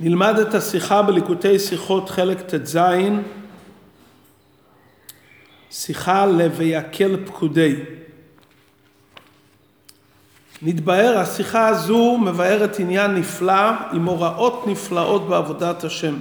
[0.00, 2.78] נלמד את השיחה בליקוטי שיחות חלק ט"ז,
[5.70, 7.74] שיחה ל"ויקל פקודי".
[10.62, 16.14] נתבהר, השיחה הזו מבארת עניין נפלא עם הוראות נפלאות בעבודת השם.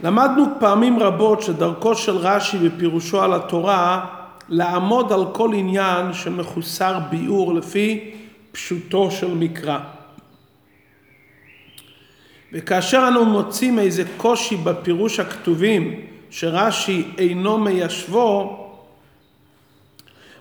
[0.00, 4.06] למדנו פעמים רבות שדרכו של רש"י בפירושו על התורה
[4.48, 8.14] לעמוד על כל עניין שמחוסר ביאור לפי
[8.52, 9.78] פשוטו של מקרא.
[12.56, 18.62] וכאשר אנו מוצאים איזה קושי בפירוש הכתובים שרש"י אינו מיישבו,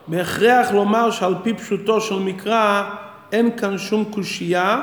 [0.07, 2.89] בהכרח לומר שעל פי פשוטו של מקרא
[3.31, 4.81] אין כאן שום קושייה,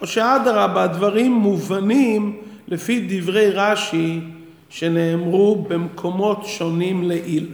[0.00, 4.20] או שאדרבה הדברים מובנים לפי דברי רש"י
[4.68, 7.46] שנאמרו במקומות שונים לעיל.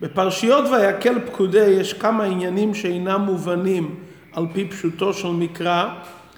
[0.00, 3.94] בפרשיות ויקל פקודי יש כמה עניינים שאינם מובנים
[4.32, 5.88] על פי פשוטו של מקרא,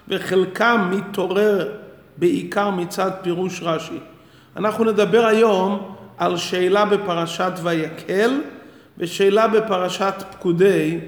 [0.09, 1.81] וחלקם מתעורר
[2.16, 3.98] בעיקר מצד פירוש רש"י.
[4.56, 8.41] אנחנו נדבר היום על שאלה בפרשת ויקל
[8.98, 10.98] ושאלה בפרשת פקודי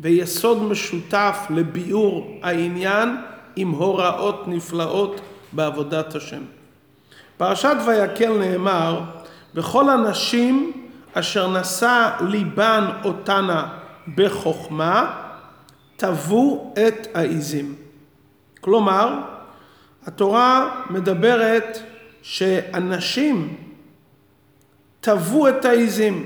[0.00, 3.16] ויסוד משותף לביאור העניין
[3.56, 5.20] עם הוראות נפלאות
[5.52, 6.42] בעבודת השם.
[7.36, 9.00] פרשת ויקל נאמר
[9.54, 10.72] וכל הנשים
[11.12, 13.66] אשר נשא ליבן אותנה
[14.14, 15.16] בחוכמה
[15.96, 17.74] טבו את העיזים.
[18.60, 19.18] כלומר,
[20.06, 21.78] התורה מדברת
[22.22, 23.56] שאנשים
[25.00, 26.24] טבו את העיזים.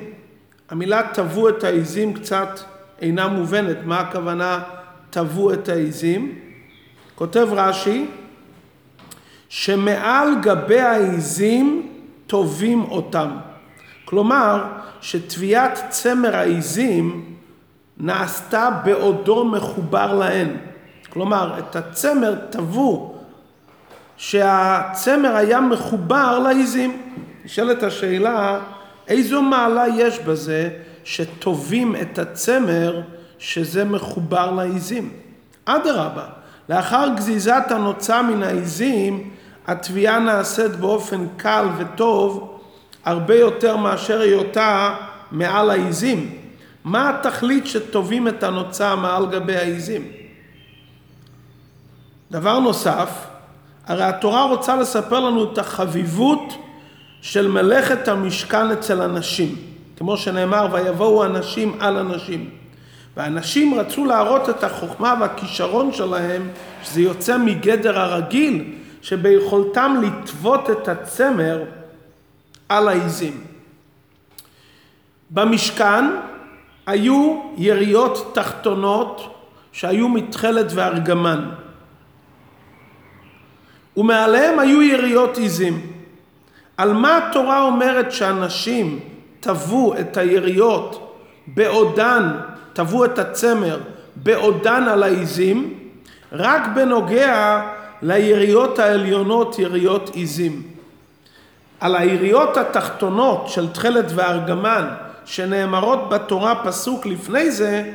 [0.70, 2.60] המילה טבו את העיזים קצת
[3.00, 3.76] אינה מובנת.
[3.84, 4.62] מה הכוונה
[5.10, 6.38] טבו את העיזים?
[7.14, 8.06] כותב רש"י
[9.48, 11.92] שמעל גבי העיזים
[12.26, 13.30] טובים אותם.
[14.04, 14.64] כלומר,
[15.00, 17.34] שטביעת צמר העיזים
[17.98, 20.56] נעשתה בעודו מחובר להן.
[21.10, 23.17] כלומר, את הצמר טבעו
[24.18, 27.02] שהצמר היה מחובר לעיזים.
[27.44, 28.60] נשאלת השאלה,
[29.08, 30.70] איזו מעלה יש בזה
[31.04, 33.00] שטובים את הצמר
[33.38, 35.10] שזה מחובר לעיזים?
[35.64, 36.26] אדרבה,
[36.68, 39.30] לאחר גזיזת הנוצה מן העיזים,
[39.66, 42.58] התביעה נעשית באופן קל וטוב
[43.04, 44.94] הרבה יותר מאשר היותה
[45.30, 46.38] מעל העיזים.
[46.84, 50.06] מה התכלית שטובים את הנוצה מעל גבי העיזים?
[52.30, 53.10] דבר נוסף,
[53.88, 56.54] הרי התורה רוצה לספר לנו את החביבות
[57.22, 59.56] של מלאכת המשכן אצל הנשים.
[59.96, 62.50] כמו שנאמר, ויבואו אנשים על אנשים.
[63.16, 66.48] והאנשים רצו להראות את החוכמה והכישרון שלהם,
[66.82, 68.64] שזה יוצא מגדר הרגיל,
[69.02, 71.64] שביכולתם לטוות את הצמר
[72.68, 73.40] על העיזים.
[75.30, 76.04] במשכן
[76.86, 79.34] היו יריות תחתונות
[79.72, 81.48] שהיו מתכלת וארגמן.
[83.98, 85.80] ומעליהם היו יריות עיזים.
[86.76, 89.00] על מה התורה אומרת שאנשים
[89.40, 91.16] טבו את היריות
[91.46, 92.30] בעודן,
[92.72, 93.80] טבו את הצמר
[94.16, 95.74] בעודן על העיזים?
[96.32, 97.60] רק בנוגע
[98.02, 100.62] ליריות העליונות, יריות עיזים.
[101.80, 104.88] על היריות התחתונות של תכלת וארגמן
[105.24, 107.92] שנאמרות בתורה פסוק לפני זה,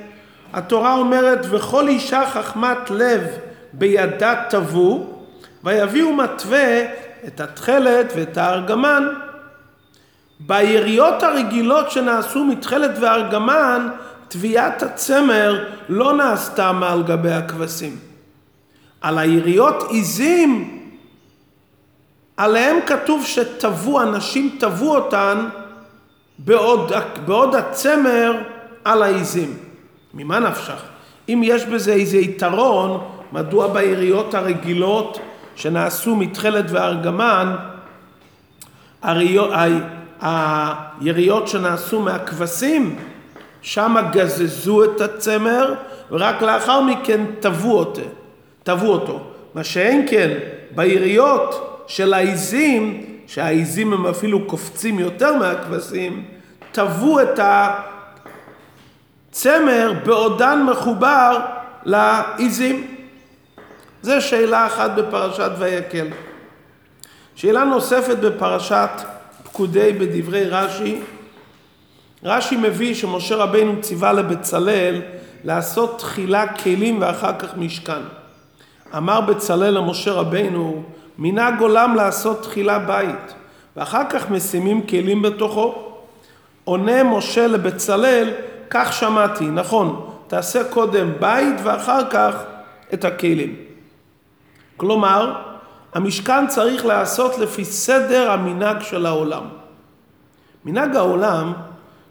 [0.53, 3.27] התורה אומרת וכל אישה חכמת לב
[3.73, 5.12] בידה טבו
[5.63, 6.83] ויביאו מתווה
[7.27, 9.07] את התכלת ואת הארגמן.
[10.39, 13.87] ביריות הרגילות שנעשו מתכלת וארגמן,
[14.27, 17.97] טביעת הצמר לא נעשתה מעל גבי הכבשים.
[19.01, 20.79] על היריות עיזים,
[22.37, 25.47] עליהם כתוב שטבו, אנשים טבו אותן
[26.39, 26.91] בעוד,
[27.25, 28.41] בעוד הצמר
[28.85, 29.57] על העיזים.
[30.13, 30.81] ממה נפשך?
[31.29, 35.19] אם יש בזה איזה יתרון, מדוע ביריות הרגילות
[35.55, 37.55] שנעשו מתכלת וארגמן,
[40.21, 42.95] היריות שנעשו מהכבשים,
[43.61, 45.73] שם גזזו את הצמר
[46.11, 48.01] ורק לאחר מכן טבעו אותו,
[48.87, 49.19] אותו.
[49.55, 50.29] מה שאין כן
[50.75, 56.23] ביריות של העיזים, שהעיזים הם אפילו קופצים יותר מהכבשים,
[56.71, 57.39] טבעו את
[59.31, 61.39] הצמר בעודן מחובר
[61.85, 62.92] לעיזים.
[64.03, 66.07] זה שאלה אחת בפרשת ויקל.
[67.35, 68.89] שאלה נוספת בפרשת
[69.43, 70.99] פקודי בדברי רש"י.
[72.23, 75.01] רש"י מביא שמשה רבינו ציווה לבצלאל
[75.43, 78.01] לעשות תחילה כלים ואחר כך משכן.
[78.97, 80.83] אמר בצלאל למשה רבינו,
[81.17, 83.33] מנהג עולם לעשות תחילה בית,
[83.75, 85.75] ואחר כך משימים כלים בתוכו.
[86.63, 88.33] עונה משה לבצלאל,
[88.69, 92.35] כך שמעתי, נכון, תעשה קודם בית ואחר כך
[92.93, 93.72] את הכלים.
[94.77, 95.41] כלומר,
[95.93, 99.43] המשכן צריך להיעשות לפי סדר המנהג של העולם.
[100.65, 101.53] מנהג העולם,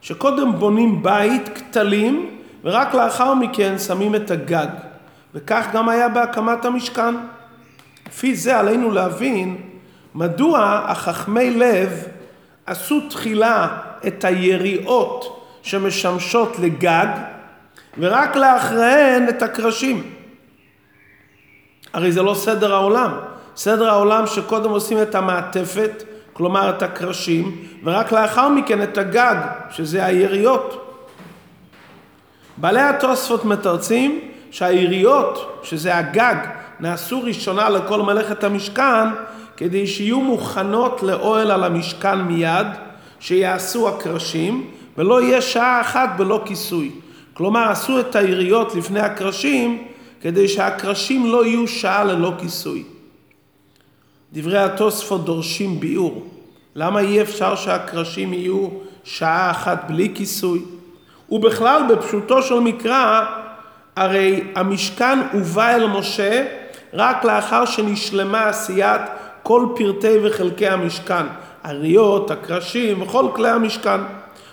[0.01, 4.67] שקודם בונים בית, כתלים, ורק לאחר מכן שמים את הגג.
[5.35, 7.15] וכך גם היה בהקמת המשכן.
[8.09, 9.57] לפי זה עלינו להבין
[10.15, 12.05] מדוע החכמי לב
[12.67, 17.07] עשו תחילה את היריעות שמשמשות לגג,
[17.99, 20.11] ורק לאחריהן את הקרשים.
[21.93, 23.11] הרי זה לא סדר העולם.
[23.57, 26.03] סדר העולם שקודם עושים את המעטפת,
[26.33, 29.37] כלומר את הקרשים, ורק לאחר מכן את הגג,
[29.71, 30.99] שזה היריות.
[32.57, 36.37] בעלי התוספות מתרצים שהיריות, שזה הגג,
[36.81, 39.09] נעשו ראשונה לכל מלאכת המשכן,
[39.57, 42.67] כדי שיהיו מוכנות לאוהל על המשכן מיד,
[43.21, 46.91] שיעשו הקרשים, ולא יהיה שעה אחת בלא כיסוי.
[47.35, 49.85] כלומר, עשו את היריות לפני הקרשים,
[50.23, 52.85] כדי שהקרשים לא יהיו שעה ללא כיסוי.
[54.33, 56.27] דברי התוספות דורשים ביאור.
[56.75, 58.69] למה אי אפשר שהקרשים יהיו
[59.05, 60.63] שעה אחת בלי כיסוי?
[61.31, 63.25] ובכלל, בפשוטו של מקרא,
[63.97, 66.45] הרי המשכן הובא אל משה
[66.93, 69.03] רק לאחר שנשלמה עשיית
[69.43, 71.27] כל פרטי וחלקי המשכן,
[71.63, 74.01] הריאות, הקרשים וכל כלי המשכן,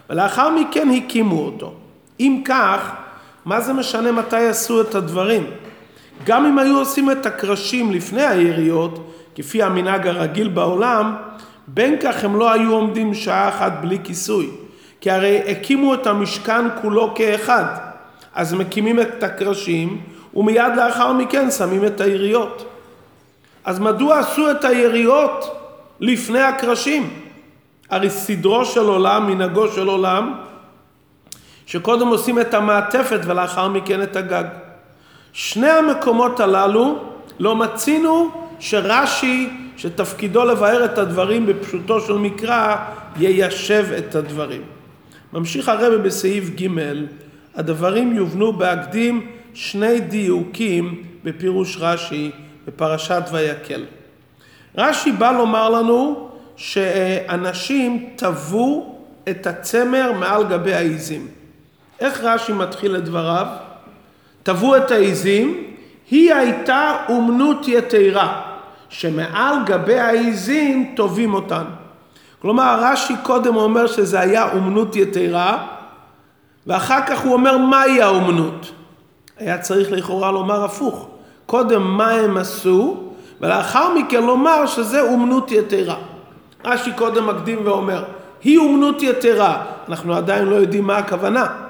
[0.09, 1.73] ולאחר מכן הקימו אותו.
[2.19, 2.91] אם כך,
[3.49, 5.43] מה זה משנה מתי עשו את הדברים?
[6.25, 11.15] גם אם היו עושים את הקרשים לפני היריות, כפי המנהג הרגיל בעולם,
[11.67, 14.49] בין כך הם לא היו עומדים שעה אחת בלי כיסוי.
[15.01, 17.63] כי הרי הקימו את המשכן כולו כאחד.
[18.35, 20.01] אז מקימים את הקרשים,
[20.33, 22.65] ומיד לאחר מכן שמים את היריות.
[23.65, 25.45] אז מדוע עשו את היריות
[25.99, 27.09] לפני הקרשים?
[27.89, 30.33] הרי סדרו של עולם, מנהגו של עולם,
[31.69, 34.43] שקודם עושים את המעטפת ולאחר מכן את הגג.
[35.33, 36.99] שני המקומות הללו
[37.39, 42.75] לא מצינו שרש"י, שתפקידו לבאר את הדברים בפשוטו של מקרא,
[43.19, 44.61] יישב את הדברים.
[45.33, 46.67] ממשיך הרבי בסעיף ג'
[47.55, 52.31] הדברים יובנו בהקדים שני דיוקים בפירוש רש"י
[52.67, 53.85] בפרשת ויקל.
[54.77, 58.99] רש"י בא לומר לנו שאנשים טבו
[59.29, 61.38] את הצמר מעל גבי העיזים.
[61.99, 63.47] איך רש"י מתחיל את דבריו?
[64.43, 65.63] טבו את העיזים,
[66.11, 68.41] היא הייתה אומנות יתרה,
[68.89, 71.63] שמעל גבי העיזים טובים אותן.
[72.41, 75.67] כלומר, רש"י קודם אומר שזה היה אומנות יתרה,
[76.67, 78.71] ואחר כך הוא אומר מהי האומנות.
[79.37, 81.07] היה צריך לכאורה לומר הפוך.
[81.45, 82.97] קודם מה הם עשו,
[83.41, 85.95] ולאחר מכן לומר שזה אומנות יתרה.
[86.65, 88.03] רש"י קודם מקדים ואומר,
[88.43, 89.65] היא אומנות יתרה.
[89.89, 91.68] אנחנו עדיין לא יודעים מה הכוונה.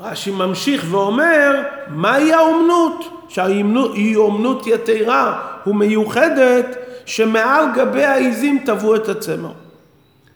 [0.00, 3.04] רש"י ממשיך ואומר, מהי האומנות?
[3.28, 6.66] שהיא אומנות יתרה ומיוחדת
[7.06, 9.52] שמעל גבי העיזים טבעו את הצמר.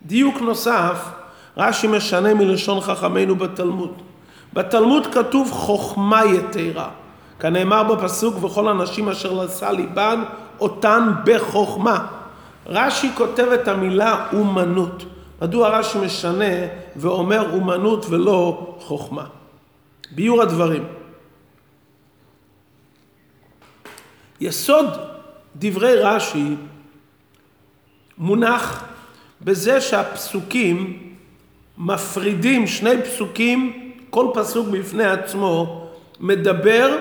[0.02, 0.98] דיוק נוסף,
[1.56, 3.92] רש"י משנה מלשון חכמינו בתלמוד.
[4.52, 6.88] בתלמוד כתוב חוכמה יתרה.
[7.40, 10.22] כנאמר בפסוק וכל הנשים אשר נשא ליבן
[10.60, 12.06] אותן בחוכמה.
[12.66, 15.04] רש"י כותב את המילה אומנות.
[15.42, 16.54] מדוע רש"י משנה
[16.96, 19.24] ואומר אומנות ולא חוכמה?
[20.14, 20.84] ביור הדברים.
[24.40, 24.86] יסוד
[25.56, 26.54] דברי רש"י
[28.18, 28.84] מונח
[29.40, 31.00] בזה שהפסוקים
[31.78, 35.86] מפרידים שני פסוקים, כל פסוק בפני עצמו
[36.20, 36.96] מדבר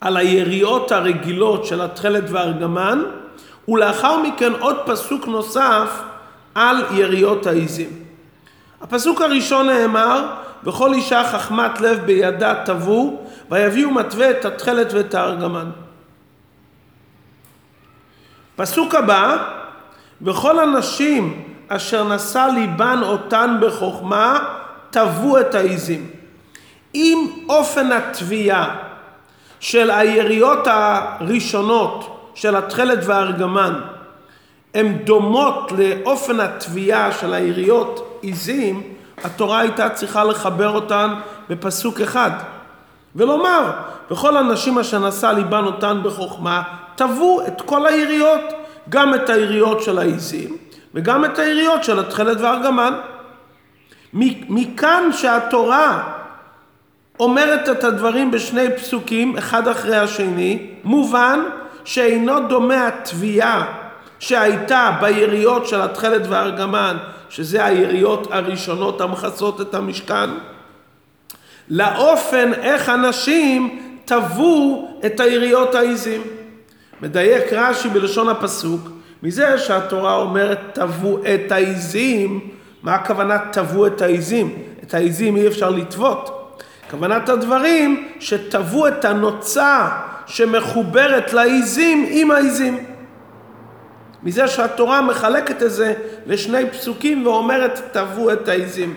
[0.00, 3.02] על היריעות הרגילות של התכלת והארגמן
[3.68, 6.02] ולאחר מכן עוד פסוק נוסף
[6.54, 7.90] על יריעות העיזים.
[8.80, 10.34] הפסוק הראשון נאמר
[10.64, 13.18] וכל אישה חכמת לב בידה תבוא
[13.50, 15.70] ויביאו מתווה את התכלת ואת הארגמן.
[18.56, 19.36] פסוק הבא,
[20.22, 24.38] וכל הנשים אשר נשא ליבן אותן בחוכמה,
[24.90, 26.10] טבו את העיזים.
[26.94, 28.76] אם אופן התביעה
[29.60, 33.80] של היריות הראשונות של התכלת והארגמן
[34.74, 38.82] הן דומות לאופן התביעה של היריות עיזים,
[39.24, 41.14] התורה הייתה צריכה לחבר אותן
[41.48, 42.30] בפסוק אחד
[43.16, 43.70] ולומר,
[44.10, 46.62] וכל הנשים אשר נשא ליבן אותן בחוכמה,
[46.96, 48.40] טבעו את כל היריות,
[48.88, 50.56] גם את היריות של העיזים
[50.94, 52.94] וגם את היריות של התכלת והארגמן.
[54.48, 56.12] מכאן שהתורה
[57.20, 61.40] אומרת את הדברים בשני פסוקים, אחד אחרי השני, מובן
[61.84, 63.64] שאינו דומה התביעה
[64.18, 66.96] שהייתה ביריות של התכלת והארגמן,
[67.28, 70.30] שזה היריות הראשונות המכסות את המשכן,
[71.68, 76.22] לאופן איך הנשים טבו את היריות העיזים.
[77.02, 78.88] מדייק רש"י בלשון הפסוק,
[79.22, 82.48] מזה שהתורה אומרת טבו את העיזים,
[82.82, 84.62] מה הכוונה טבו את העיזים?
[84.82, 86.34] את העיזים אי אפשר לטוות.
[86.90, 89.88] כוונת הדברים שטבו את הנוצה
[90.26, 92.97] שמחוברת לעיזים עם העיזים.
[94.22, 95.94] מזה שהתורה מחלקת את זה
[96.26, 98.94] לשני פסוקים ואומרת טבו את העיזים.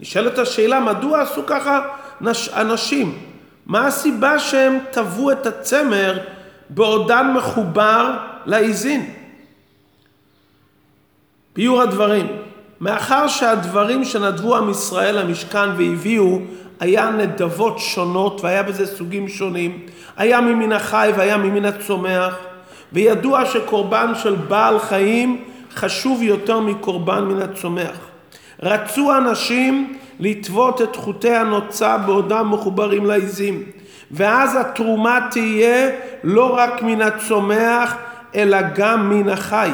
[0.00, 1.80] נשאלת השאלה מדוע עשו ככה
[2.52, 3.18] אנשים?
[3.66, 6.18] מה הסיבה שהם טבו את הצמר
[6.70, 8.10] בעודן מחובר
[8.46, 9.14] לעיזים?
[11.54, 12.26] ביור הדברים,
[12.80, 16.38] מאחר שהדברים שנדבו עם ישראל למשכן והביאו
[16.80, 22.36] היה נדבות שונות והיה בזה סוגים שונים, היה ממין החי והיה ממין הצומח,
[22.94, 27.98] וידוע שקורבן של בעל חיים חשוב יותר מקורבן מן הצומח.
[28.62, 33.62] רצו אנשים לטוות את חוטי הנוצה בעודם מחוברים לעיזים,
[34.10, 35.90] ואז התרומה תהיה
[36.24, 37.96] לא רק מן הצומח,
[38.34, 39.70] אלא גם מן החי.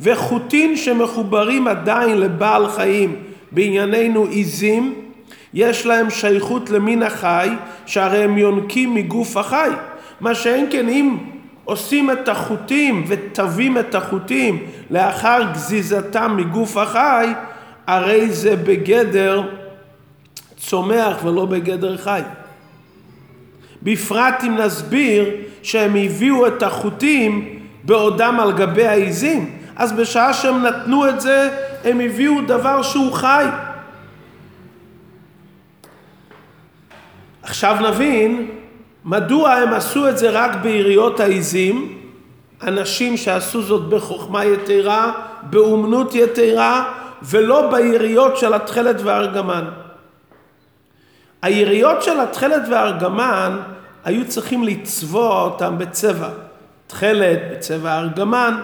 [0.00, 3.16] וחוטים שמחוברים עדיין לבעל חיים,
[3.52, 4.94] בענייננו עיזים,
[5.54, 7.48] יש להם שייכות למין החי,
[7.86, 9.70] שהרי הם יונקים מגוף החי.
[10.20, 11.16] מה שאין כן אם
[11.66, 17.32] עושים את החוטים ותווים את החוטים לאחר גזיזתם מגוף החי,
[17.86, 19.42] הרי זה בגדר
[20.56, 22.20] צומח ולא בגדר חי.
[23.82, 31.08] בפרט אם נסביר שהם הביאו את החוטים בעודם על גבי העיזים, אז בשעה שהם נתנו
[31.08, 31.50] את זה,
[31.84, 33.46] הם הביאו דבר שהוא חי.
[37.42, 38.50] עכשיו נבין
[39.06, 41.98] מדוע הם עשו את זה רק ביריות העיזים,
[42.62, 49.64] אנשים שעשו זאת בחוכמה יתרה, באומנות יתרה, ולא ביריות של התכלת והארגמן.
[51.42, 53.58] היריות של התכלת והארגמן
[54.04, 56.28] היו צריכים לצבוע אותם בצבע.
[56.86, 58.60] תכלת בצבע ארגמן,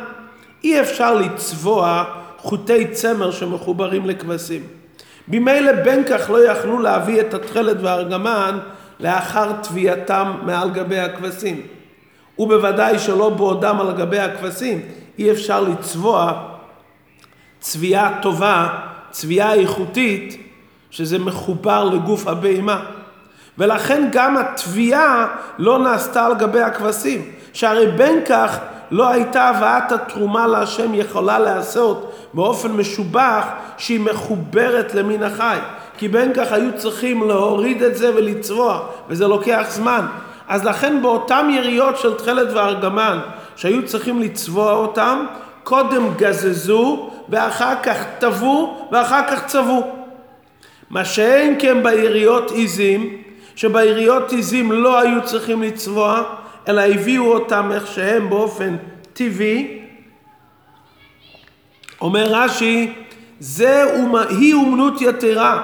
[0.64, 2.04] אי אפשר לצבוע
[2.38, 4.62] חוטי צמר שמחוברים לכבשים.
[5.28, 8.58] ממילא בין כך לא יכלו להביא את התכלת והארגמן
[9.02, 11.60] לאחר תביעתם מעל גבי הכבשים.
[12.38, 14.80] ובוודאי שלא בעודם על גבי הכבשים
[15.18, 16.42] אי אפשר לצבוע
[17.60, 18.68] צביעה טובה,
[19.10, 20.36] צביעה איכותית,
[20.90, 22.84] שזה מחובר לגוף הבהמה.
[23.58, 25.26] ולכן גם התביעה
[25.58, 28.58] לא נעשתה על גבי הכבשים, שהרי בין כך
[28.92, 33.46] לא הייתה הבאת התרומה להשם יכולה להיעשות באופן משובח
[33.78, 35.58] שהיא מחוברת למין החי.
[35.98, 40.06] כי בין כך היו צריכים להוריד את זה ולצבוע, וזה לוקח זמן.
[40.48, 43.18] אז לכן באותן יריות של תכלת וארגמן
[43.56, 45.26] שהיו צריכים לצבוע אותם,
[45.64, 49.82] קודם גזזו ואחר כך טבו ואחר כך צבו.
[50.90, 53.16] מה שאין כן ביריות עיזים,
[53.56, 56.22] שביריות עיזים לא היו צריכים לצבוע,
[56.68, 58.76] אלא הביאו אותם איך שהם באופן
[59.12, 59.82] טבעי.
[62.00, 62.92] אומר רש"י,
[64.28, 65.62] היא אומנות יתרה.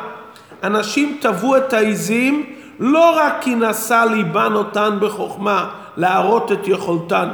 [0.65, 7.29] אנשים טבעו את העיזים לא רק כי נשא ליבן אותן בחוכמה להראות את יכולתן,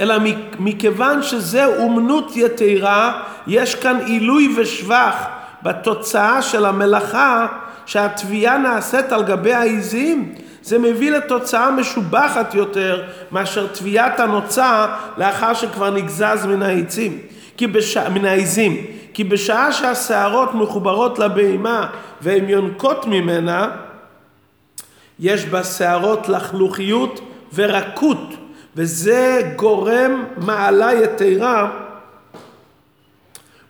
[0.00, 0.14] אלא
[0.58, 5.14] מכיוון שזה אומנות יתרה, יש כאן עילוי ושבח
[5.62, 7.46] בתוצאה של המלאכה
[7.86, 15.90] שהתביעה נעשית על גבי העיזים, זה מביא לתוצאה משובחת יותר מאשר תביעת הנוצה לאחר שכבר
[15.90, 17.18] נגזז מן העצים,
[17.56, 17.96] כי בש...
[17.96, 18.86] מן העיזים.
[19.14, 21.86] כי בשעה שהשערות מחוברות לבהמה
[22.20, 23.70] והן יונקות ממנה,
[25.20, 27.20] יש בשערות לחלוכיות
[27.54, 28.34] ורקות,
[28.76, 31.70] וזה גורם מעלה יתרה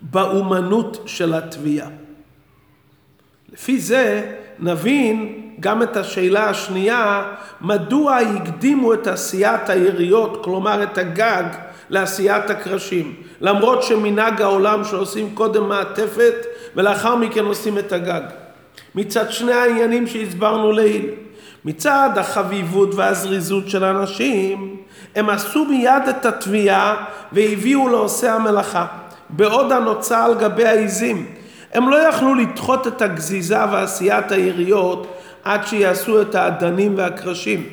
[0.01, 1.89] באומנות של התביעה.
[3.53, 7.23] לפי זה נבין גם את השאלה השנייה,
[7.61, 11.45] מדוע הקדימו את עשיית היריות, כלומר את הגג,
[11.91, 13.15] לעשיית הקרשים.
[13.41, 16.35] למרות שמנהג העולם שעושים קודם מעטפת
[16.77, 18.23] ולאחר מכן עושים את הגג.
[18.95, 21.11] מצד שני העניינים שהסברנו לעיל.
[21.65, 24.77] מצד החביבות והזריזות של האנשים,
[25.17, 28.87] הם עשו מיד את התביעה והביאו לעושה המלאכה,
[29.31, 31.27] בעוד הנוצה על גבי העיזים.
[31.75, 35.07] הם לא יכלו לדחות את הגזיזה ועשיית היריות
[35.45, 37.65] עד שיעשו את האדנים והקרשים.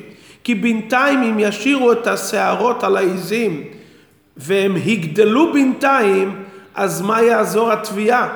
[0.44, 3.64] כי בינתיים אם ישירו את השערות על העיזים
[4.36, 6.42] והם יגדלו בינתיים,
[6.74, 8.28] אז מה יעזור התביעה?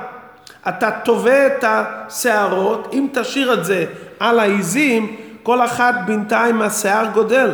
[0.69, 3.87] אתה תובע את השערות, אם תשאיר את זה
[4.21, 7.52] על העיזים, כל אחת בינתיים השיער גודל.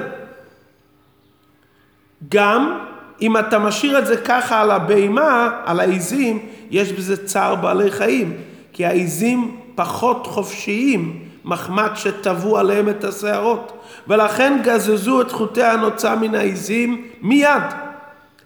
[2.28, 2.78] גם
[3.22, 6.38] אם אתה משאיר את זה ככה על הבהמה, על העיזים,
[6.70, 8.36] יש בזה צער בעלי חיים,
[8.72, 13.72] כי העיזים פחות חופשיים מחמד שטבעו עליהם את השערות,
[14.08, 17.62] ולכן גזזו את חוטי הנוצה מן העיזים מיד,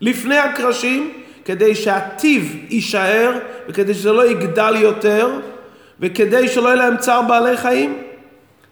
[0.01, 1.13] לפני הקרשים,
[1.45, 3.33] כדי שהטיב יישאר,
[3.69, 5.31] וכדי שזה לא יגדל יותר,
[6.01, 8.03] וכדי שלא יהיה להם צער בעלי חיים.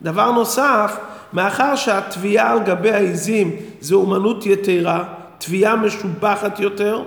[0.03, 0.97] דבר נוסף,
[1.33, 5.05] מאחר שהתביעה על גבי העיזים זו אומנות יתרה,
[5.39, 7.03] תביעה משובחת יותר,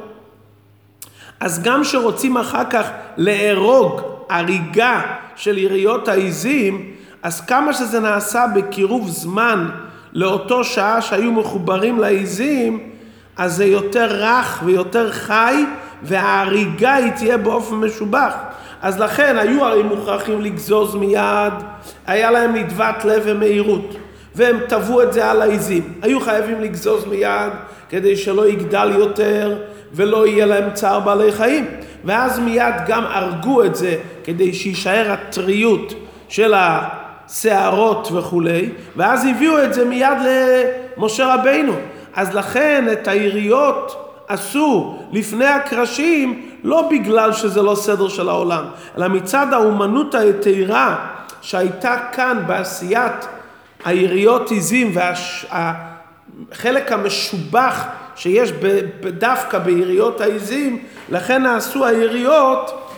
[1.40, 5.02] אז גם שרוצים אחר כך לארוג הריגה
[5.36, 6.92] של יריות העיזים,
[7.28, 9.70] אז כמה שזה נעשה בקירוב זמן
[10.14, 12.90] לאותו שעה שהיו מחוברים לעיזים,
[13.38, 15.64] אז זה יותר רך ויותר חי,
[16.04, 18.34] וההריגה היא תהיה באופן משובח.
[18.82, 21.54] אז לכן היו הרי מוכרחים לגזוז מיד,
[22.08, 23.96] היה להם נדבת לב ומהירות,
[24.36, 25.94] והם טבעו את זה על העיזים.
[26.02, 27.52] היו חייבים לגזוז מיד
[27.90, 29.58] כדי שלא יגדל יותר
[29.94, 31.66] ולא יהיה להם צער בעלי חיים.
[32.06, 35.94] ואז מיד גם הרגו את זה כדי שיישאר הטריות
[36.30, 36.54] של
[37.30, 40.18] השערות וכולי, ואז הביאו את זה מיד
[40.98, 41.74] למשה רבינו.
[42.16, 48.66] אז לכן את היריות עשו לפני הקרשים לא בגלל שזה לא סדר של העולם,
[48.98, 51.08] אלא מצד האומנות היתרה
[51.42, 53.28] שהייתה כאן בעשיית
[53.86, 58.52] היריות עיזים והחלק המשובח שיש
[59.18, 62.92] דווקא ביריות העיזים, לכן נעשו היריות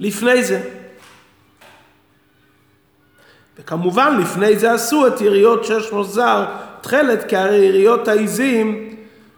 [0.00, 0.60] לפני זה.
[3.58, 6.44] וכמובן לפני זה עשו את יריות שש מוזר
[6.80, 8.96] תכלת, כי הרי יריות העיזים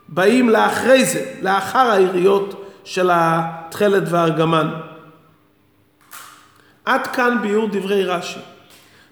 [0.09, 4.71] באים לאחרי זה, לאחר היריות של התכלת והארגמן.
[6.85, 8.41] עד כאן ביאור דברי רש"י.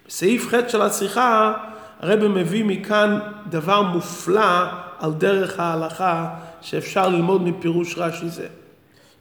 [0.09, 1.53] בסעיף ח' של השיחה
[2.01, 4.65] הרב מביא מכאן דבר מופלא
[4.99, 6.29] על דרך ההלכה
[6.61, 8.47] שאפשר ללמוד מפירוש רש"י זה.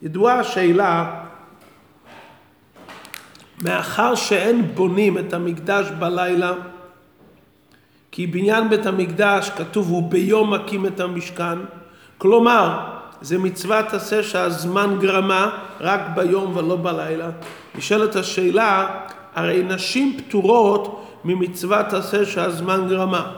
[0.02, 1.24] ידועה השאלה,
[3.64, 6.54] מאחר שאין בונים את המקדש בלילה,
[8.12, 11.60] כי בניין בית המקדש כתוב הוא ביום מקים את המשכן,
[12.18, 12.80] כלומר
[13.22, 17.30] זה מצוות עשה שהזמן גרמה רק ביום ולא בלילה.
[17.76, 18.88] נשאלת השאלה,
[19.36, 23.32] הרי נשים פטורות ממצוות עשה שהזמן גרמה.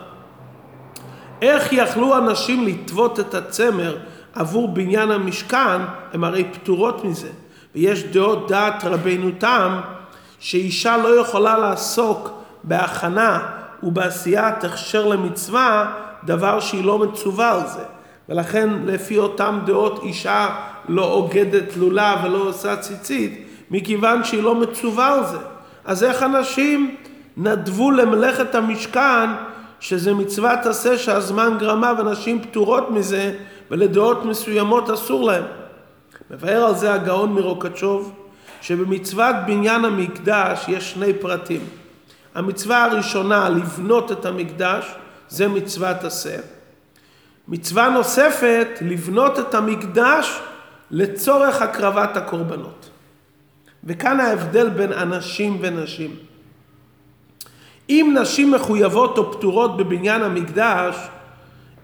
[1.42, 3.98] איך יכלו אנשים לטוות את הצמר
[4.34, 5.82] עבור בניין המשכן,
[6.14, 7.30] הם הרי פטורות מזה.
[7.76, 9.80] ויש דעות דעת רבינו תם,
[10.46, 12.30] שאישה לא יכולה לעסוק
[12.64, 13.40] בהכנה
[13.84, 17.84] ובעשיית הכשר למצווה, דבר שהיא לא מצווה על זה.
[18.30, 20.50] ולכן לפי אותן דעות אישה
[20.90, 25.38] לא אוגדת לולה ולא עושה ציצית, מכיוון שהיא לא מצווה על זה.
[25.86, 26.96] אז איך אנשים
[27.38, 29.30] נדבו למלאכת המשכן,
[29.80, 33.34] שזה מצוות עשה שהזמן גרמה ונשים פטורות מזה,
[33.72, 35.44] ולדעות מסוימות אסור להם.
[36.32, 38.25] מבאר על זה הגאון מרוקצ'וב,
[38.66, 41.62] שבמצוות בניין המקדש יש שני פרטים.
[42.36, 44.96] המצווה הראשונה, לבנות את המקדש,
[45.30, 46.38] זה מצוות עשה.
[47.48, 50.40] מצווה נוספת, לבנות את המקדש
[50.92, 52.90] לצורך הקרבת הקורבנות.
[53.84, 56.16] וכאן ההבדל בין אנשים ונשים.
[57.90, 60.96] אם נשים מחויבות או פטורות בבניין המקדש,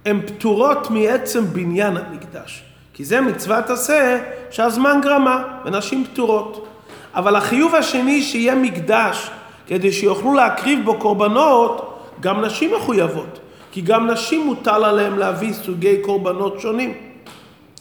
[0.06, 2.64] הן פטורות מעצם בניין המקדש.
[2.94, 6.68] כי זה מצוות עשה שהזמן גרמה, ונשים פטורות.
[7.16, 9.30] אבל החיוב השני שיהיה מקדש,
[9.68, 13.40] כדי שיוכלו להקריב בו קורבנות, גם נשים מחויבות.
[13.72, 16.94] כי גם נשים מוטל עליהם להביא סוגי קורבנות שונים.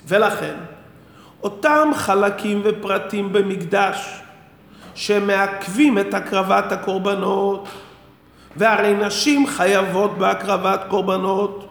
[0.08, 0.54] ולכן,
[1.42, 4.20] אותם חלקים ופרטים במקדש
[4.94, 7.68] שמעכבים את הקרבת הקורבנות,
[8.56, 11.66] והרי נשים חייבות בהקרבת קורבנות,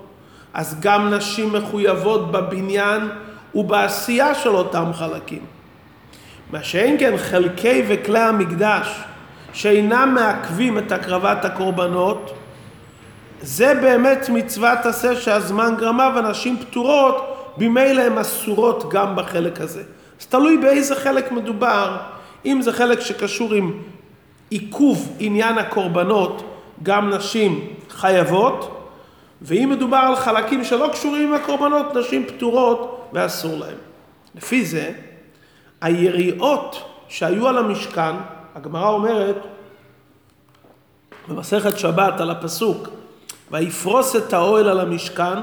[0.54, 3.10] אז גם נשים מחויבות בבניין
[3.56, 5.59] ובעשייה של אותם חלקים.
[6.52, 9.00] מה שאין כן חלקי וכלי המקדש
[9.54, 12.34] שאינם מעכבים את הקרבת הקורבנות,
[13.42, 19.84] זה באמת מצוות עשה שהזמן גרמה ונשים פטורות, ממילא הן אסורות גם בחלק הזה.
[20.20, 21.98] אז תלוי באיזה חלק מדובר,
[22.46, 23.74] אם זה חלק שקשור עם
[24.50, 28.76] עיכוב עניין הקורבנות, גם נשים חייבות,
[29.42, 33.78] ואם מדובר על חלקים שלא קשורים עם הקורבנות, נשים פטורות ואסור להם.
[34.36, 34.92] לפי זה,
[35.82, 38.16] היריעות שהיו על המשכן,
[38.56, 39.36] הגמרא אומרת
[41.28, 42.88] במסכת שבת על הפסוק,
[43.52, 45.38] ויפרוס את האוהל על המשכן,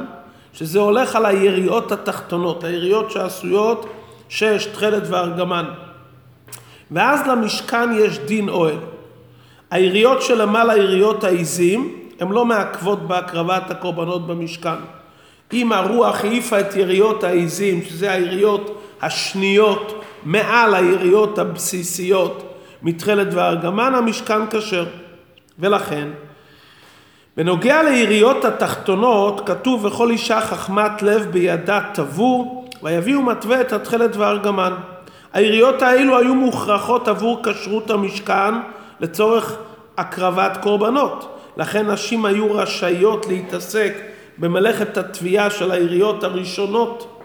[0.53, 3.87] שזה הולך על היריעות התחתונות, היריעות שעשויות
[4.29, 5.65] שש, תכלת וארגמן.
[6.91, 8.79] ואז למשכן יש דין אוהל.
[9.71, 14.79] היריות שלמעלה, יריות העיזים, הן לא מעכבות בהקרבת הקורבנות במשכן.
[15.53, 24.47] אם הרוח העיפה את יריות העיזים, שזה היריות השניות מעל היריות הבסיסיות, מתכלת וארגמן, המשכן
[24.51, 24.87] כשר.
[25.59, 26.09] ולכן,
[27.37, 34.73] בנוגע ליריות התחתונות, כתוב וכל אישה חכמת לב בידה תבוא, ויביאו מתווה את התכלת והארגמן.
[35.33, 38.55] היריות האלו היו מוכרחות עבור כשרות המשכן
[39.01, 39.57] לצורך
[39.99, 41.39] הקרבת קורבנות.
[41.57, 43.95] לכן נשים היו רשאיות להתעסק
[44.39, 47.16] במלאכת התביעה של העיריות הראשונות.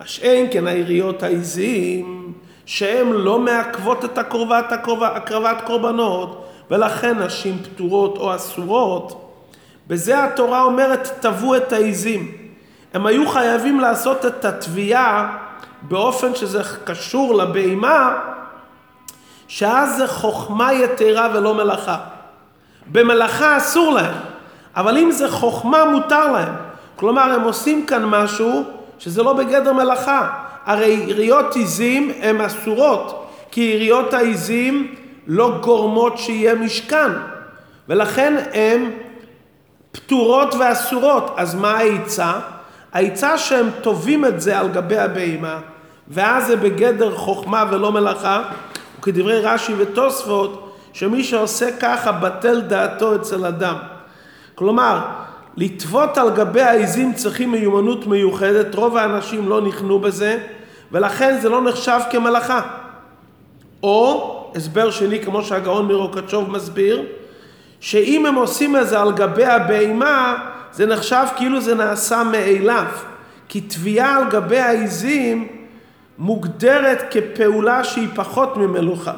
[0.00, 2.32] מה שאין כן העיריות העיזיים,
[2.66, 9.32] שהן לא מעכבות את הקרבת, הקרבת קורבנות, ולכן נשים פטורות או אסורות.
[9.86, 12.32] בזה התורה אומרת, תבעו את העיזים.
[12.94, 15.36] הם היו חייבים לעשות את התביעה
[15.82, 18.18] באופן שזה קשור לבהמה,
[19.48, 21.98] שאז זה חוכמה יתרה ולא מלאכה.
[22.92, 24.14] במלאכה אסור להם,
[24.76, 26.54] אבל אם זה חוכמה מותר להם.
[26.96, 28.64] כלומר, הם עושים כאן משהו
[28.98, 30.30] שזה לא בגדר מלאכה.
[30.64, 34.94] הרי יריות עיזים הן אסורות, כי יריות העיזים
[35.26, 37.10] לא גורמות שיהיה משכן,
[37.88, 38.90] ולכן הן
[39.92, 41.34] פטורות ואסורות.
[41.36, 42.32] אז מה העצה?
[42.92, 45.58] העצה שהם טובים את זה על גבי הבהמה,
[46.08, 48.42] ואז זה בגדר חוכמה ולא מלאכה,
[48.98, 53.76] וכדברי רש"י ותוספות, שמי שעושה ככה בטל דעתו אצל אדם.
[54.54, 55.00] כלומר,
[55.56, 60.38] לטוות על גבי העיזים צריכים מיומנות מיוחדת, רוב האנשים לא נכנו בזה,
[60.92, 62.60] ולכן זה לא נחשב כמלאכה.
[63.82, 67.04] או, הסבר שני, כמו שהגאון מירוקצ'וב מסביר,
[67.80, 70.36] שאם הם עושים את זה על גבי הבהמה,
[70.72, 72.86] זה נחשב כאילו זה נעשה מאליו.
[73.48, 75.48] כי תביעה על גבי העיזים
[76.18, 78.56] מוגדרת כפעולה שהיא פחות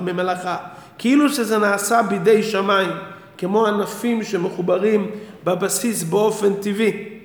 [0.01, 0.57] ממלאכה,
[0.99, 2.91] כאילו שזה נעשה בידי שמיים,
[3.39, 5.11] כמו ענפים שמחוברים
[5.45, 7.19] בבסיס באופן טבעי.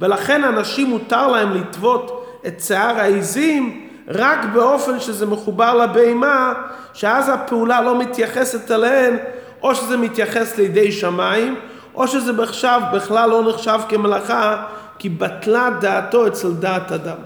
[0.00, 6.52] ולכן אנשים מותר להם לטוות את שיער העיזים רק באופן שזה מחובר לבהמה,
[6.94, 9.16] שאז הפעולה לא מתייחסת אליהן,
[9.62, 11.54] או שזה מתייחס לידי שמיים,
[11.94, 14.64] או שזה עכשיו בכלל לא נחשב כמלאכה,
[14.98, 17.16] כי בטלה דעתו אצל דעת אדם.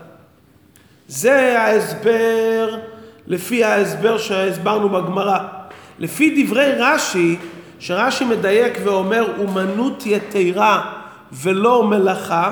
[1.08, 2.76] זה ההסבר
[3.26, 5.38] לפי ההסבר שהסברנו בגמרא.
[5.98, 7.37] לפי דברי רש"י,
[7.83, 10.92] שרש"י מדייק ואומר אומנות יתרה
[11.33, 12.51] ולא מלאכה,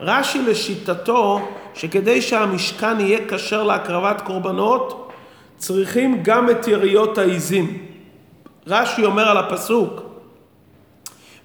[0.00, 5.12] רש"י לשיטתו שכדי שהמשכן יהיה כשר להקרבת קורבנות
[5.56, 7.78] צריכים גם את יריות העיזים.
[8.66, 10.02] רש"י אומר על הפסוק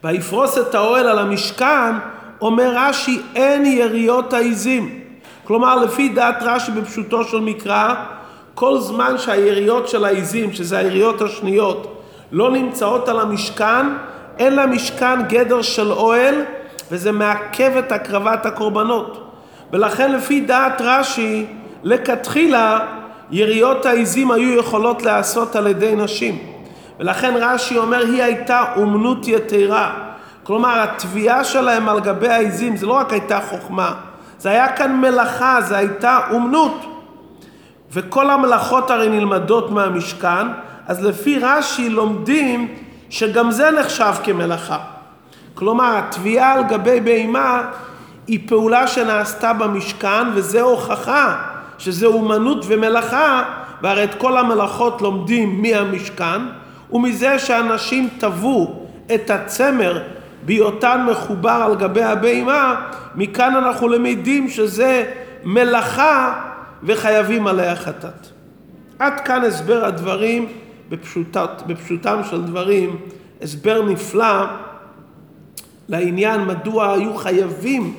[0.04, 1.96] ויפרוס את האוהל על המשכן
[2.42, 5.00] אומר רש"י אין יריות העיזים
[5.44, 7.96] כלומר לפי דעת רש"י בפשוטו של מקרא
[8.54, 11.95] כל זמן שהיריות של העיזים שזה היריות השניות
[12.32, 13.86] לא נמצאות על המשכן
[14.40, 16.36] אין למשכן גדר של אוהל
[16.92, 19.32] וזה מעכב את הקרבת הקורבנות.
[19.74, 21.46] ולכן לפי דעת רש"י
[21.84, 22.80] לכתחילה
[23.32, 26.38] יריות העיזים היו יכולות להיעשות על ידי נשים.
[27.00, 29.94] ולכן רש"י אומר היא הייתה אומנות יתרה.
[30.44, 33.94] כלומר התביעה שלהם על גבי העיזים זה לא רק הייתה חוכמה
[34.46, 36.86] זה היה כאן מלאכה, זה הייתה אומנות.
[37.92, 40.48] וכל המלאכות הרי נלמדות מהמשכן
[40.88, 42.76] אז לפי רש"י לומדים
[43.10, 44.78] שגם זה נחשב כמלאכה
[45.54, 47.72] כלומר התביעה על גבי בהמה
[48.28, 51.36] היא פעולה שנעשתה במשכן וזה הוכחה
[51.78, 53.44] שזה אומנות ומלאכה
[53.82, 56.42] והרי את כל המלאכות לומדים מהמשכן
[56.92, 60.02] ומזה שאנשים טבעו את הצמר
[60.46, 62.76] בהיותן מחובר על גבי הבהמה,
[63.16, 65.12] מכאן אנחנו למדים שזה
[65.44, 66.42] מלאכה
[66.84, 68.28] וחייבים עליה חטאת.
[69.00, 70.48] עד כאן הסבר הדברים
[70.90, 72.98] בפשוטת, בפשוטם של דברים,
[73.42, 74.46] הסבר נפלא
[75.90, 77.96] לעניין מדוע היו חייבים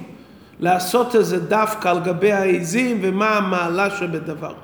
[0.61, 4.55] לעשות איזה דווקא על גבי העיזים ומה המעלה שבדבר.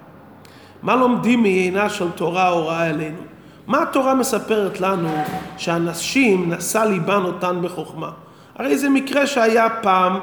[0.82, 3.22] מה לומדים מעיינה של תורה הוראה אלינו?
[3.66, 5.08] מה התורה מספרת לנו
[5.56, 8.10] שהנשים נשא ליבן אותן בחוכמה?
[8.56, 10.18] הרי זה מקרה שהיה פעם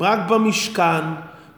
[0.00, 1.04] רק במשכן,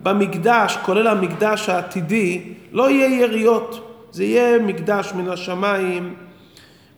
[0.01, 3.88] במקדש, כולל המקדש העתידי, לא יהיה יריות.
[4.13, 6.15] זה יהיה מקדש מן השמיים,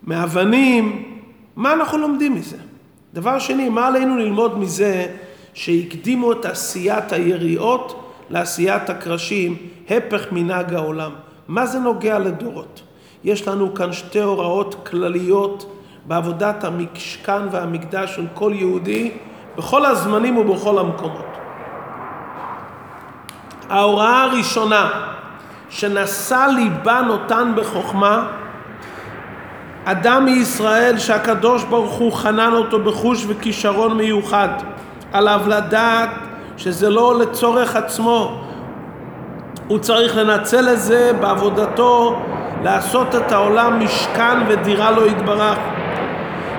[0.02, 1.14] מאבנים.
[1.56, 2.56] מה אנחנו לומדים מזה?
[3.14, 5.06] דבר שני, מה עלינו ללמוד מזה
[5.54, 9.56] שהקדימו את עשיית היריעות לעשיית הקרשים,
[9.90, 11.10] הפך מנהג העולם?
[11.48, 12.82] מה זה נוגע לדורות?
[13.24, 19.10] יש לנו כאן שתי הוראות כלליות בעבודת המשכן והמקדש של כל יהודי
[19.56, 21.26] בכל הזמנים ובכל המקומות.
[23.68, 24.90] ההוראה הראשונה,
[25.70, 28.26] שנשא ליבן אותן בחוכמה,
[29.84, 34.48] אדם מישראל שהקדוש ברוך הוא חנן אותו בחוש וכישרון מיוחד,
[35.12, 36.10] עליו לדעת
[36.56, 38.40] שזה לא לצורך עצמו,
[39.68, 42.22] הוא צריך לנצל את זה בעבודתו
[42.62, 45.58] לעשות את העולם משכן ודירה לא יתברך.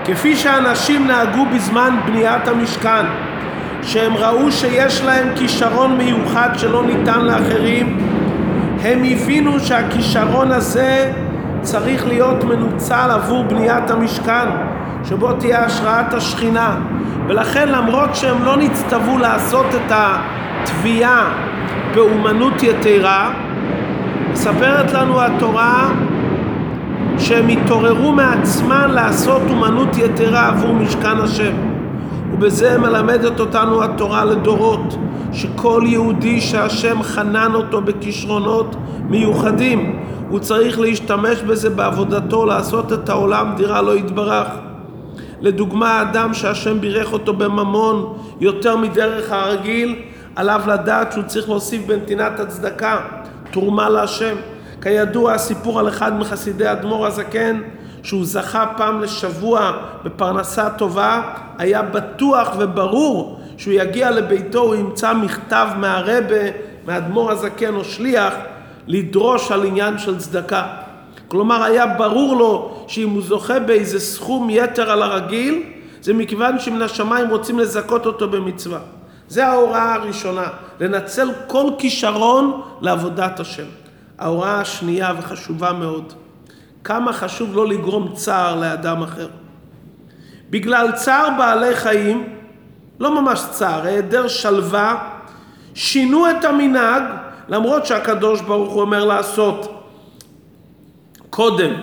[0.05, 3.05] כפי שאנשים נהגו בזמן בניית המשכן,
[3.83, 7.97] שהם ראו שיש להם כישרון מיוחד שלא ניתן לאחרים,
[8.83, 11.11] הם הבינו שהכישרון הזה
[11.61, 14.49] צריך להיות מנוצל עבור בניית המשכן,
[15.03, 16.75] שבו תהיה השראת השכינה.
[17.27, 21.33] ולכן למרות שהם לא נצטוו לעשות את התביעה
[21.95, 23.31] באומנות יתרה,
[24.31, 25.89] מספרת לנו התורה
[27.17, 31.53] שהם התעוררו מעצמם לעשות אומנות יתרה עבור משכן השם.
[32.31, 34.97] ובזה מלמדת אותנו התורה לדורות,
[35.33, 38.75] שכל יהודי שהשם חנן אותו בכישרונות
[39.09, 44.47] מיוחדים, הוא צריך להשתמש בזה בעבודתו, לעשות את העולם דירה לא יתברך.
[45.41, 49.95] לדוגמה, אדם שהשם בירך אותו בממון יותר מדרך הרגיל,
[50.35, 52.99] עליו לדעת שהוא צריך להוסיף בנתינת הצדקה,
[53.51, 54.35] תרומה להשם.
[54.81, 57.61] כידוע, הסיפור על אחד מחסידי אדמו"ר הזקן,
[58.03, 59.71] שהוא זכה פעם לשבוע
[60.03, 61.21] בפרנסה טובה,
[61.57, 66.45] היה בטוח וברור שהוא יגיע לביתו, הוא ימצא מכתב מהרבה,
[66.85, 68.33] מאדמו"ר הזקן או שליח,
[68.87, 70.67] לדרוש על עניין של צדקה.
[71.27, 75.63] כלומר, היה ברור לו שאם הוא זוכה באיזה סכום יתר על הרגיל,
[76.01, 78.79] זה מכיוון שמן השמיים רוצים לזכות אותו במצווה.
[79.27, 80.47] זה ההוראה הראשונה,
[80.79, 83.67] לנצל כל כישרון לעבודת השם.
[84.19, 86.13] ההוראה השנייה וחשובה מאוד,
[86.83, 89.27] כמה חשוב לא לגרום צער לאדם אחר.
[90.49, 92.40] בגלל צער בעלי חיים,
[93.01, 95.09] לא ממש צער, היעדר שלווה,
[95.73, 97.03] שינו את המנהג,
[97.49, 99.83] למרות שהקדוש ברוך הוא אומר לעשות
[101.29, 101.73] קודם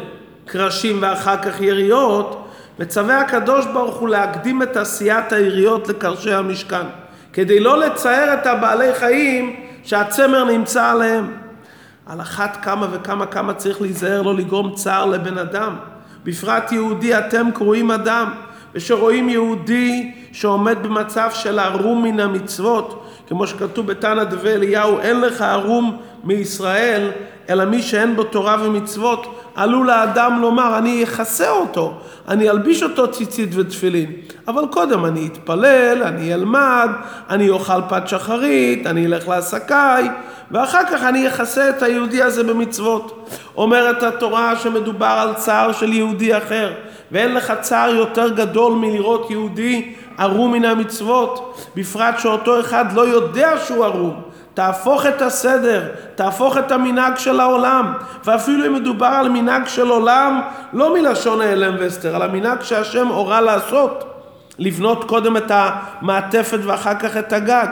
[0.46, 6.86] קרשים ואחר כך יריות, מצווה הקדוש ברוך הוא להקדים את עשיית היריות לקרשי המשכן,
[7.32, 11.32] כדי לא לצייר את הבעלי חיים שהצמר נמצא עליהם.
[12.06, 15.76] על אחת כמה וכמה כמה צריך להיזהר לא לגרום צער לבן אדם.
[16.24, 18.32] בפרט יהודי אתם קרואים אדם,
[18.74, 25.42] ושרואים יהודי שעומד במצב של ערום מן המצוות, כמו שכתוב בתנא דבי אליהו, אין לך
[25.42, 27.10] ערום מישראל,
[27.48, 31.94] אלא מי שאין בו תורה ומצוות, עלול האדם לומר, אני אכסה אותו,
[32.28, 34.12] אני אלביש אותו ציצית ותפילין.
[34.48, 36.88] אבל קודם אני אתפלל, אני אלמד,
[37.30, 40.08] אני אוכל פת שחרית, אני אלך לעסקיי,
[40.50, 43.28] ואחר כך אני אכסה את היהודי הזה במצוות.
[43.56, 46.72] אומרת התורה שמדובר על צער של יהודי אחר,
[47.12, 53.50] ואין לך צער יותר גדול מלראות יהודי ערום מן המצוות, בפרט שאותו אחד לא יודע
[53.66, 54.22] שהוא ערום.
[54.54, 57.92] תהפוך את הסדר, תהפוך את המנהג של העולם,
[58.24, 60.40] ואפילו אם מדובר על מנהג של עולם,
[60.72, 64.04] לא מלשון ההלם וסתר, אלא מנהג שהשם הורה לעשות,
[64.58, 67.66] לבנות קודם את המעטפת ואחר כך את הגג.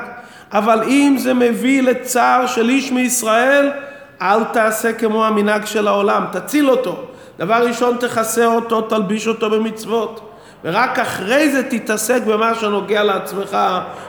[0.52, 3.70] אבל אם זה מביא לצער של איש מישראל,
[4.22, 7.06] אל תעשה כמו המנהג של העולם, תציל אותו.
[7.38, 10.20] דבר ראשון תכסה אותו, תלביש אותו במצוות.
[10.64, 13.56] ורק אחרי זה תתעסק במה שנוגע לעצמך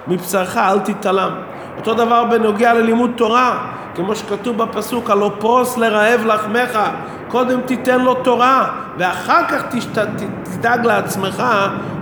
[0.07, 1.31] מבשרך, אל תתעלם.
[1.77, 6.79] אותו דבר בנוגע ללימוד תורה, כמו שכתוב בפסוק, הלא פרוס לרעב לחמך,
[7.27, 9.97] קודם תיתן לו תורה, ואחר כך תשת...
[10.43, 11.43] תדאג לעצמך,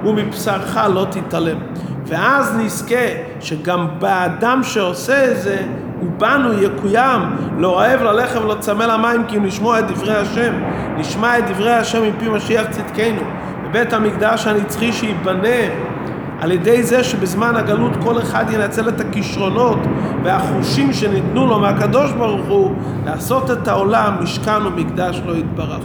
[0.03, 1.57] ומבשרך לא תתעלם.
[2.05, 3.05] ואז נזכה
[3.39, 5.57] שגם באדם שעושה את זה,
[6.01, 7.21] ובנו יקוים,
[7.57, 10.53] לא רעב ללחם ולא צמא למים, כי אם לשמוע את דברי השם,
[10.97, 13.21] נשמע את דברי השם מפי משיח צדקנו.
[13.63, 15.57] בבית המקדש הנצחי שייבנה
[16.41, 19.77] על ידי זה שבזמן הגלות כל אחד ינצל את הכישרונות
[20.23, 22.71] והחושים שניתנו לו מהקדוש ברוך הוא
[23.05, 25.83] לעשות את העולם משכן ומקדש לא יתברך.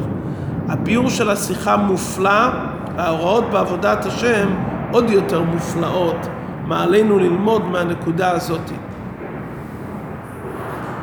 [0.69, 2.49] הביאור של השיחה מופלא,
[2.97, 4.49] וההוראות בעבודת השם
[4.93, 6.29] עוד יותר מופלאות.
[6.67, 8.71] מה עלינו ללמוד מהנקודה הזאת.